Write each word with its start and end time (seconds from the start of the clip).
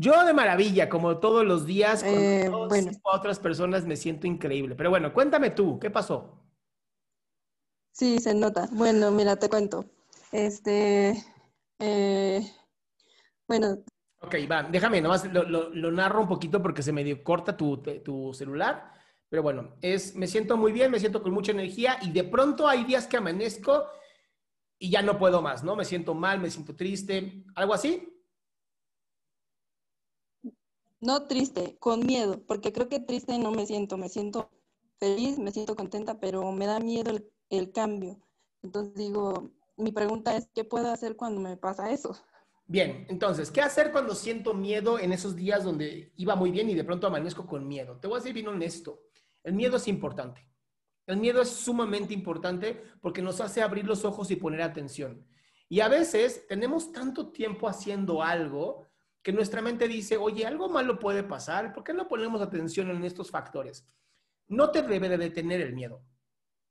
Yo 0.00 0.24
de 0.24 0.32
maravilla, 0.32 0.88
como 0.88 1.18
todos 1.18 1.44
los 1.44 1.66
días, 1.66 2.04
con 2.04 2.18
Eh, 2.18 2.48
bueno. 2.50 2.92
otras 3.02 3.38
personas 3.40 3.84
me 3.84 3.96
siento 3.96 4.26
increíble. 4.26 4.74
Pero 4.76 4.90
bueno, 4.90 5.12
cuéntame 5.12 5.50
tú, 5.50 5.78
¿qué 5.80 5.90
pasó? 5.90 6.44
Sí, 7.92 8.18
se 8.20 8.34
nota. 8.34 8.68
Bueno, 8.72 9.10
mira, 9.10 9.36
te 9.36 9.48
cuento. 9.48 9.84
Este, 10.32 11.14
eh, 11.80 12.52
bueno, 13.48 13.82
Ok, 14.20 14.34
va, 14.50 14.64
déjame, 14.64 15.00
nomás 15.00 15.24
lo, 15.32 15.44
lo- 15.44 15.70
lo 15.70 15.92
narro 15.92 16.20
un 16.22 16.28
poquito 16.28 16.60
porque 16.60 16.82
se 16.82 16.92
medio 16.92 17.22
corta 17.22 17.56
tu, 17.56 17.78
tu 18.04 18.32
celular. 18.34 18.92
Pero 19.28 19.42
bueno, 19.42 19.76
es, 19.80 20.16
me 20.16 20.26
siento 20.26 20.56
muy 20.56 20.72
bien, 20.72 20.90
me 20.90 20.98
siento 20.98 21.22
con 21.22 21.32
mucha 21.32 21.52
energía 21.52 21.98
y 22.02 22.10
de 22.12 22.24
pronto 22.24 22.66
hay 22.66 22.84
días 22.84 23.06
que 23.06 23.16
amanezco 23.18 23.86
y 24.78 24.90
ya 24.90 25.02
no 25.02 25.18
puedo 25.18 25.42
más, 25.42 25.62
¿no? 25.64 25.76
Me 25.76 25.84
siento 25.84 26.14
mal, 26.14 26.40
me 26.40 26.50
siento 26.50 26.74
triste, 26.74 27.44
algo 27.54 27.74
así. 27.74 28.17
No 31.00 31.26
triste, 31.26 31.76
con 31.78 32.04
miedo, 32.04 32.42
porque 32.46 32.72
creo 32.72 32.88
que 32.88 33.00
triste 33.00 33.38
no 33.38 33.52
me 33.52 33.66
siento, 33.66 33.96
me 33.96 34.08
siento 34.08 34.50
feliz, 34.98 35.38
me 35.38 35.52
siento 35.52 35.76
contenta, 35.76 36.18
pero 36.18 36.50
me 36.52 36.66
da 36.66 36.80
miedo 36.80 37.12
el, 37.50 37.72
cambio. 37.72 38.18
Entonces 38.62 38.94
digo, 38.94 39.52
mi 39.76 39.92
pregunta 39.92 40.36
es, 40.36 40.48
¿qué 40.54 40.64
puedo 40.64 40.90
hacer 40.90 41.16
cuando 41.16 41.40
me 41.40 41.56
pasa 41.56 41.90
eso? 41.90 42.16
Bien, 42.66 43.06
entonces, 43.08 43.50
¿qué 43.50 43.62
hacer 43.62 43.92
cuando 43.92 44.14
siento 44.14 44.52
miedo 44.52 44.98
en 44.98 45.12
esos 45.12 45.34
días 45.34 45.64
donde 45.64 46.12
iba 46.16 46.36
muy 46.36 46.50
bien 46.50 46.68
y 46.68 46.74
de 46.74 46.84
pronto 46.84 47.06
amanezco 47.06 47.46
con 47.46 47.66
miedo? 47.66 47.98
Te 47.98 48.08
voy 48.08 48.18
a 48.18 48.22
ser 48.22 48.34
bien 48.34 48.48
honesto. 48.48 49.00
El 49.42 49.54
miedo 49.54 49.76
es 49.76 49.88
importante. 49.88 50.46
El 51.06 51.16
miedo 51.16 51.40
es 51.40 51.48
sumamente 51.48 52.12
importante 52.12 52.82
porque 53.00 53.22
nos 53.22 53.40
hace 53.40 53.62
abrir 53.62 53.86
los 53.86 54.04
ojos 54.04 54.30
y 54.30 54.36
poner 54.36 54.60
atención. 54.60 55.26
Y 55.70 55.80
a 55.80 55.88
veces 55.88 56.46
tenemos 56.46 56.92
tanto 56.92 57.30
tiempo 57.30 57.68
haciendo 57.68 58.22
algo 58.22 58.87
que 59.22 59.32
nuestra 59.32 59.62
mente 59.62 59.88
dice, 59.88 60.16
oye, 60.16 60.46
algo 60.46 60.68
malo 60.68 60.98
puede 60.98 61.22
pasar, 61.22 61.72
¿por 61.72 61.84
qué 61.84 61.92
no 61.92 62.08
ponemos 62.08 62.40
atención 62.40 62.90
en 62.90 63.04
estos 63.04 63.30
factores? 63.30 63.86
No 64.46 64.70
te 64.70 64.82
debe 64.82 65.08
de 65.08 65.18
detener 65.18 65.60
el 65.60 65.74
miedo, 65.74 66.02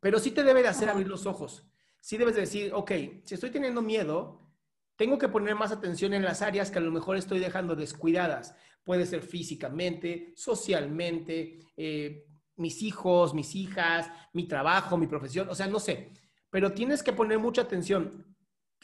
pero 0.00 0.18
sí 0.18 0.30
te 0.30 0.42
debe 0.42 0.62
de 0.62 0.68
hacer 0.68 0.88
abrir 0.88 1.08
los 1.08 1.26
ojos. 1.26 1.66
Sí 2.00 2.16
debes 2.16 2.36
de 2.36 2.42
decir, 2.42 2.72
ok, 2.72 2.92
si 3.24 3.34
estoy 3.34 3.50
teniendo 3.50 3.82
miedo, 3.82 4.48
tengo 4.96 5.18
que 5.18 5.28
poner 5.28 5.54
más 5.54 5.72
atención 5.72 6.14
en 6.14 6.22
las 6.22 6.42
áreas 6.42 6.70
que 6.70 6.78
a 6.78 6.82
lo 6.82 6.90
mejor 6.90 7.16
estoy 7.16 7.38
dejando 7.38 7.76
descuidadas. 7.76 8.54
Puede 8.82 9.06
ser 9.06 9.22
físicamente, 9.22 10.32
socialmente, 10.34 11.60
eh, 11.76 12.24
mis 12.56 12.82
hijos, 12.82 13.34
mis 13.34 13.54
hijas, 13.54 14.10
mi 14.32 14.48
trabajo, 14.48 14.96
mi 14.96 15.06
profesión, 15.06 15.48
o 15.48 15.54
sea, 15.54 15.66
no 15.66 15.78
sé. 15.78 16.10
Pero 16.50 16.72
tienes 16.72 17.02
que 17.02 17.12
poner 17.12 17.38
mucha 17.38 17.62
atención. 17.62 18.26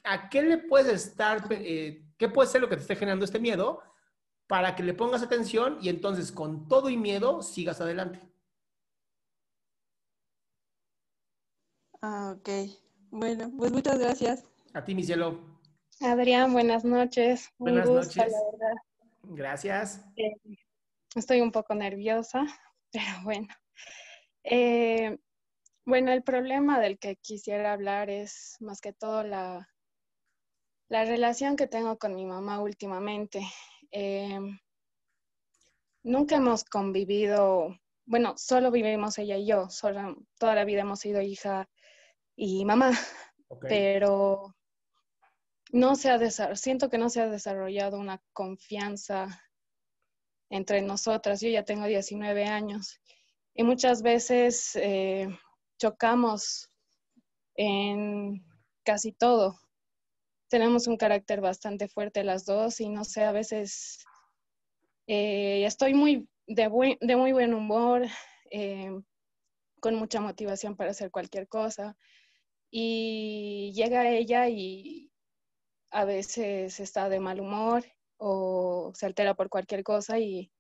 ¿A 0.05 0.28
qué 0.28 0.42
le 0.42 0.58
puedes 0.58 1.06
estar, 1.06 1.47
eh, 1.50 2.05
qué 2.19 2.29
puede 2.29 2.48
ser 2.48 2.61
lo 2.61 2.69
que 2.69 2.77
te 2.77 2.83
esté 2.83 2.97
generando 2.97 3.25
este 3.25 3.39
miedo 3.39 3.83
para 4.47 4.77
que 4.77 4.83
le 4.83 4.95
pongas 4.95 5.23
atención 5.23 5.79
y 5.81 5.89
entonces 5.89 6.33
con 6.33 6.69
todo 6.69 6.91
y 6.91 6.97
miedo 6.97 7.43
sigas 7.43 7.81
adelante? 7.81 8.21
Ah, 12.03 12.34
ok. 12.37 12.48
Bueno, 13.11 13.50
pues 13.56 13.72
muchas 13.72 13.99
gracias. 13.99 14.44
A 14.75 14.84
ti, 14.84 14.94
mi 14.94 15.03
cielo. 15.03 15.41
Adrián, 16.00 16.53
buenas 16.53 16.84
noches. 16.84 17.50
Un 17.59 17.66
Buenas 17.66 17.88
gusto, 17.88 18.21
noches. 18.21 18.33
la 18.33 18.38
verdad. 18.50 18.77
Gracias. 19.22 20.05
Eh, 20.17 20.34
estoy 21.15 21.41
un 21.41 21.50
poco 21.53 21.75
nerviosa, 21.75 22.44
pero 22.93 23.22
bueno. 23.22 23.49
Eh, 24.43 25.19
bueno, 25.87 26.12
el 26.12 26.22
problema 26.22 26.81
del 26.81 26.99
que 26.99 27.17
quisiera 27.17 27.72
hablar 27.72 28.11
es 28.11 28.56
más 28.61 28.81
que 28.81 28.93
todo 28.93 29.22
la, 29.22 29.69
la 30.94 31.05
relación 31.05 31.56
que 31.56 31.66
tengo 31.66 31.99
con 31.99 32.15
mi 32.15 32.25
mamá 32.25 32.60
últimamente. 32.60 33.41
Eh, 33.91 34.38
nunca 36.05 36.37
hemos 36.37 36.62
convivido, 36.62 37.77
bueno, 38.06 38.34
solo 38.37 38.71
vivimos 38.71 39.19
ella 39.19 39.37
y 39.37 39.44
yo, 39.44 39.69
solo, 39.71 40.16
toda 40.38 40.55
la 40.55 40.65
vida 40.65 40.82
hemos 40.82 41.00
sido 41.00 41.21
hija 41.21 41.69
y 42.37 42.65
mamá, 42.65 42.93
pero 43.69 44.55
no 45.72 45.97
se 45.97 46.10
ha 46.10 46.55
siento 46.55 46.88
que 46.88 46.99
no 46.99 47.11
se 47.11 47.22
ha 47.22 47.28
desarrollado 47.28 47.99
una 47.99 48.22
confianza 48.32 49.43
entre 50.49 50.81
nosotras. 50.81 51.41
Yo 51.41 51.49
ya 51.49 51.65
tengo 51.65 51.87
19 51.87 52.44
años 52.44 53.00
y 53.53 53.65
muchas 53.65 54.00
veces 54.00 54.76
eh, 54.76 55.26
chocamos 55.76 56.71
en 57.56 58.47
casi 58.84 59.11
todo. 59.11 59.59
Tenemos 60.54 60.87
un 60.87 60.97
carácter 60.97 61.41
bastante 61.41 61.88
fuerte 61.88 62.22
las 62.22 62.44
dos 62.44 62.78
y 62.78 62.88
no 62.88 63.04
sé, 63.04 63.25
a 63.25 63.32
veces 63.32 64.04
eh, 65.09 65.65
estoy 65.66 65.94
muy 65.94 66.28
de, 66.47 66.69
muy 66.69 67.32
buen 67.32 67.54
humor, 67.54 68.03
eh, 68.53 68.93
con 69.81 69.97
mucha 69.97 70.20
motivación 70.20 70.76
para 70.76 70.93
hacer 70.93 71.10
cualquier 71.10 71.48
cosa. 71.48 71.97
Y 72.70 73.72
llega 73.75 74.09
ella 74.09 74.48
y 74.48 75.10
a 75.91 76.04
veces 76.04 76.78
está 76.78 77.09
de 77.09 77.19
mal 77.19 77.41
humor 77.41 77.84
o 78.16 78.93
se 78.94 79.06
altera 79.06 79.34
por 79.34 79.48
cualquier 79.48 79.82
cosa 79.82 80.20
y 80.20 80.53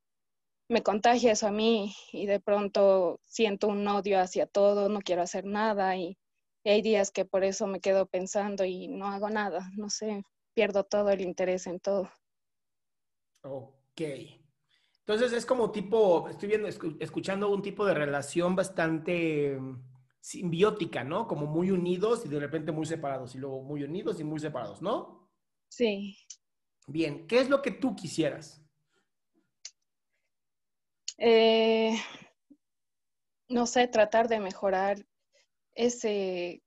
me 0.68 0.82
contagia 0.82 1.30
eso 1.30 1.46
a 1.46 1.52
mí 1.52 1.94
y 2.10 2.26
de 2.26 2.40
pronto 2.40 3.20
siento 3.26 3.68
un 3.68 3.86
odio 3.86 4.18
hacia 4.18 4.48
todo, 4.48 4.88
no 4.88 5.02
quiero 5.02 5.22
hacer 5.22 5.44
nada 5.44 5.96
y, 5.96 6.18
y 6.64 6.70
hay 6.70 6.82
días 6.82 7.12
que 7.12 7.24
por 7.24 7.44
eso 7.44 7.66
me 7.68 7.80
quedo 7.80 8.06
pensando 8.06 8.64
y 8.64 8.88
no 8.88 9.06
hago 9.06 9.30
nada, 9.30 9.70
no 9.76 9.90
sé, 9.90 10.24
pierdo 10.54 10.84
todo 10.84 11.10
el 11.10 11.20
interés 11.20 11.66
en 11.68 11.80
todo. 11.80 12.10
Ok. 13.42 14.00
Entonces 15.00 15.32
es 15.32 15.44
como 15.46 15.70
tipo, 15.70 16.28
estoy 16.28 16.48
viendo, 16.48 16.68
escu- 16.68 16.96
escuchando 17.00 17.50
un 17.50 17.62
tipo 17.62 17.84
de 17.86 17.94
relación 17.94 18.56
bastante 18.56 19.58
mm, 19.60 19.82
simbiótica, 20.20 21.04
¿no? 21.04 21.26
Como 21.28 21.46
muy 21.46 21.70
unidos 21.70 22.24
y 22.26 22.28
de 22.28 22.40
repente 22.40 22.72
muy 22.72 22.86
separados, 22.86 23.34
y 23.34 23.38
luego 23.38 23.62
muy 23.62 23.84
unidos 23.84 24.20
y 24.20 24.24
muy 24.24 24.40
separados, 24.40 24.80
¿no? 24.82 25.30
Sí, 25.68 26.16
Bien, 26.86 27.26
¿qué 27.26 27.40
es 27.40 27.50
lo 27.50 27.60
que 27.60 27.72
tú 27.72 27.94
quisieras? 27.94 28.62
Eh, 31.18 31.96
no 33.48 33.66
sé, 33.66 33.88
tratar 33.88 34.28
de 34.28 34.38
mejorar 34.38 35.06
ese 35.74 36.62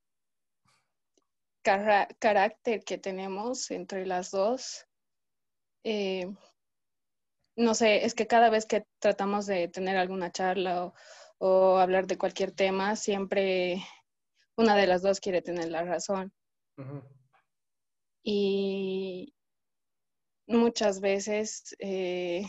carácter 1.64 2.84
que 2.84 2.98
tenemos 2.98 3.72
entre 3.72 4.06
las 4.06 4.32
dos. 4.32 4.86
Eh, 5.84 6.28
no 7.56 7.74
sé, 7.74 8.06
es 8.06 8.14
que 8.14 8.28
cada 8.28 8.50
vez 8.50 8.66
que 8.66 8.86
tratamos 9.00 9.46
de 9.48 9.68
tener 9.68 9.98
alguna 9.98 10.32
charla 10.32 10.86
o, 10.86 10.94
o 11.40 11.78
hablar 11.78 12.08
de 12.08 12.18
cualquier 12.18 12.52
tema, 12.52 12.96
siempre 12.96 13.84
una 14.58 14.76
de 14.76 14.88
las 14.88 15.02
dos 15.02 15.20
quiere 15.20 15.42
tener 15.42 15.70
la 15.70 15.84
razón. 15.84 16.34
Y 18.24 19.34
muchas 20.48 21.00
veces, 21.00 21.76
eh, 21.80 22.44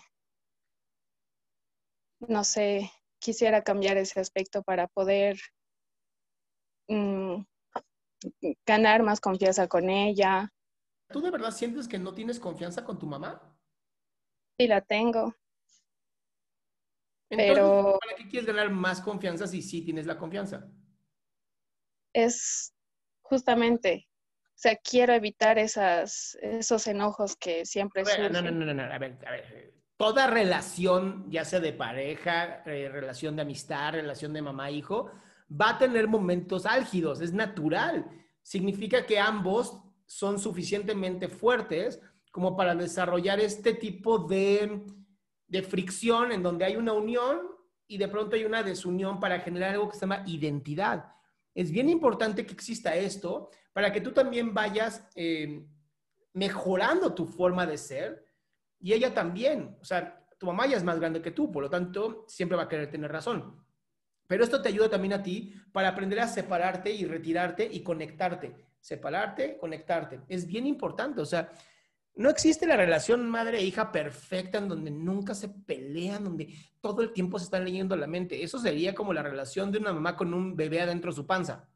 no 2.20 2.44
sé, 2.44 2.90
quisiera 3.20 3.62
cambiar 3.62 3.96
ese 3.96 4.20
aspecto 4.20 4.62
para 4.62 4.88
poder 4.88 5.38
mm, 6.88 7.42
ganar 8.66 9.02
más 9.02 9.20
confianza 9.20 9.68
con 9.68 9.88
ella. 9.90 10.52
¿Tú 11.10 11.20
de 11.20 11.30
verdad 11.30 11.50
sientes 11.50 11.88
que 11.88 11.98
no 11.98 12.12
tienes 12.14 12.40
confianza 12.40 12.84
con 12.84 12.98
tu 12.98 13.06
mamá? 13.06 13.56
Sí 14.58 14.66
la 14.66 14.80
tengo, 14.80 15.34
Entonces, 17.30 17.56
pero 17.56 17.98
¿para 18.00 18.16
qué 18.16 18.28
quieres 18.28 18.46
ganar 18.46 18.70
más 18.70 19.00
confianza 19.00 19.46
si 19.46 19.62
sí 19.62 19.82
tienes 19.82 20.06
la 20.06 20.18
confianza? 20.18 20.68
es 22.12 22.74
justamente, 23.22 24.08
o 24.46 24.52
sea, 24.56 24.76
quiero 24.76 25.12
evitar 25.12 25.58
esas, 25.58 26.36
esos 26.40 26.86
enojos 26.86 27.36
que 27.36 27.64
siempre 27.64 28.02
ver, 28.02 28.32
no, 28.32 28.38
surgen. 28.38 28.58
no, 28.58 28.64
no, 28.64 28.74
no, 28.74 28.86
no, 28.86 28.92
a 28.92 28.98
ver, 28.98 29.18
a 29.26 29.30
ver. 29.30 29.74
Toda 29.96 30.28
relación, 30.28 31.28
ya 31.30 31.44
sea 31.44 31.60
de 31.60 31.72
pareja, 31.72 32.62
eh, 32.66 32.88
relación 32.88 33.36
de 33.36 33.42
amistad, 33.42 33.92
relación 33.92 34.32
de 34.32 34.42
mamá-hijo, 34.42 35.10
va 35.50 35.70
a 35.70 35.78
tener 35.78 36.08
momentos 36.08 36.66
álgidos, 36.66 37.20
es 37.20 37.32
natural. 37.32 38.08
Significa 38.42 39.06
que 39.06 39.18
ambos 39.18 39.78
son 40.06 40.38
suficientemente 40.38 41.28
fuertes 41.28 42.00
como 42.30 42.56
para 42.56 42.74
desarrollar 42.74 43.40
este 43.40 43.74
tipo 43.74 44.18
de 44.18 44.84
de 45.48 45.62
fricción 45.62 46.30
en 46.30 46.42
donde 46.42 46.66
hay 46.66 46.76
una 46.76 46.92
unión 46.92 47.40
y 47.88 47.96
de 47.96 48.08
pronto 48.08 48.36
hay 48.36 48.44
una 48.44 48.62
desunión 48.62 49.18
para 49.18 49.40
generar 49.40 49.72
algo 49.72 49.88
que 49.88 49.94
se 49.94 50.02
llama 50.02 50.22
identidad. 50.26 51.10
Es 51.54 51.70
bien 51.70 51.88
importante 51.88 52.46
que 52.46 52.52
exista 52.52 52.94
esto 52.94 53.50
para 53.72 53.92
que 53.92 54.02
tú 54.02 54.12
también 54.12 54.52
vayas 54.52 55.08
eh, 55.14 55.66
mejorando 56.34 57.14
tu 57.14 57.24
forma 57.26 57.66
de 57.66 57.78
ser 57.78 58.24
y 58.78 58.92
ella 58.92 59.14
también. 59.14 59.76
O 59.80 59.84
sea, 59.84 60.22
tu 60.38 60.46
mamá 60.46 60.66
ya 60.66 60.76
es 60.76 60.84
más 60.84 61.00
grande 61.00 61.22
que 61.22 61.30
tú, 61.30 61.50
por 61.50 61.62
lo 61.62 61.70
tanto, 61.70 62.26
siempre 62.28 62.56
va 62.56 62.64
a 62.64 62.68
querer 62.68 62.90
tener 62.90 63.10
razón. 63.10 63.64
Pero 64.28 64.44
esto 64.44 64.60
te 64.62 64.68
ayuda 64.68 64.90
también 64.90 65.14
a 65.14 65.22
ti 65.22 65.54
para 65.72 65.88
aprender 65.88 66.20
a 66.20 66.28
separarte 66.28 66.92
y 66.92 67.06
retirarte 67.06 67.66
y 67.70 67.82
conectarte. 67.82 68.54
Separarte, 68.78 69.56
conectarte. 69.58 70.20
Es 70.28 70.46
bien 70.46 70.66
importante. 70.66 71.22
O 71.22 71.26
sea, 71.26 71.50
no 72.14 72.28
existe 72.28 72.66
la 72.66 72.76
relación 72.76 73.28
madre-hija 73.28 73.90
perfecta 73.90 74.58
en 74.58 74.68
donde 74.68 74.90
nunca 74.90 75.34
se 75.34 75.48
pelean, 75.48 76.24
donde 76.24 76.54
todo 76.80 77.00
el 77.00 77.12
tiempo 77.14 77.38
se 77.38 77.46
están 77.46 77.64
leyendo 77.64 77.96
la 77.96 78.06
mente. 78.06 78.42
Eso 78.42 78.58
sería 78.58 78.94
como 78.94 79.14
la 79.14 79.22
relación 79.22 79.72
de 79.72 79.78
una 79.78 79.94
mamá 79.94 80.14
con 80.14 80.34
un 80.34 80.54
bebé 80.54 80.82
adentro 80.82 81.10
de 81.10 81.16
su 81.16 81.26
panza. 81.26 81.66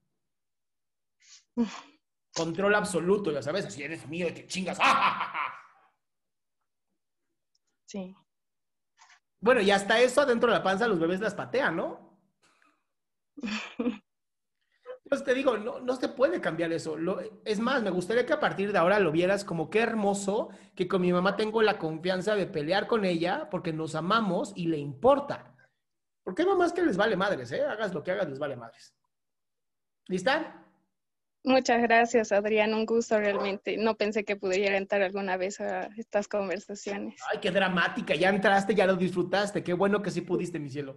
Control 2.35 2.75
absoluto, 2.75 3.33
ya 3.33 3.43
sabes, 3.43 3.65
así 3.65 3.83
eres 3.83 4.07
mío 4.07 4.29
y 4.29 4.33
te 4.33 4.47
chingas. 4.47 4.79
Sí. 7.85 8.17
Bueno, 9.39 9.61
y 9.61 9.71
hasta 9.71 10.01
eso 10.01 10.23
adentro 10.23 10.51
de 10.51 10.57
la 10.57 10.63
panza 10.63 10.89
los 10.89 10.99
bebés 10.99 11.21
las 11.21 11.35
patean, 11.35 11.77
¿no? 11.77 12.12
Pues 15.09 15.25
te 15.25 15.35
digo, 15.35 15.59
no, 15.59 15.79
no 15.81 15.97
se 15.97 16.09
puede 16.09 16.41
cambiar 16.41 16.73
eso. 16.73 16.97
es 17.44 17.61
más, 17.61 17.83
me 17.83 17.91
gustaría 17.91 18.25
que 18.25 18.33
a 18.33 18.41
partir 18.41 18.73
de 18.73 18.79
ahora 18.79 18.99
lo 18.99 19.12
vieras 19.12 19.44
como 19.44 19.69
qué 19.69 19.81
hermoso 19.81 20.49
que 20.75 20.89
con 20.89 21.03
mi 21.03 21.12
mamá 21.12 21.37
tengo 21.37 21.61
la 21.61 21.77
confianza 21.77 22.35
de 22.35 22.47
pelear 22.47 22.87
con 22.87 23.05
ella 23.05 23.49
porque 23.50 23.75
nos 23.75 23.94
amamos 23.94 24.53
y 24.56 24.69
le 24.69 24.79
importa. 24.79 25.55
Porque 26.23 26.43
hay 26.43 26.49
mamás 26.49 26.73
que 26.73 26.83
les 26.83 26.97
vale 26.97 27.17
madres, 27.17 27.53
¿eh? 27.53 27.62
Hagas 27.62 27.93
lo 27.93 28.03
que 28.03 28.12
hagas, 28.12 28.29
les 28.29 28.39
vale 28.39 28.56
madres. 28.56 28.94
¿Lista? 30.09 30.65
Muchas 31.44 31.83
gracias, 31.83 32.31
Adrián. 32.31 32.73
Un 32.73 32.87
gusto 32.87 33.19
realmente. 33.19 33.77
No 33.77 33.97
pensé 33.97 34.25
que 34.25 34.37
pudiera 34.37 34.77
entrar 34.77 35.03
alguna 35.03 35.37
vez 35.37 35.61
a 35.61 35.91
estas 35.97 36.29
conversaciones. 36.29 37.21
Ay, 37.33 37.41
qué 37.41 37.50
dramática. 37.50 38.15
Ya 38.15 38.29
entraste, 38.29 38.75
ya 38.75 38.87
lo 38.87 38.94
disfrutaste. 38.94 39.65
Qué 39.65 39.73
bueno 39.73 40.00
que 40.00 40.12
sí 40.12 40.21
pudiste, 40.21 40.61
mi 40.61 40.71
cielo. 40.71 40.97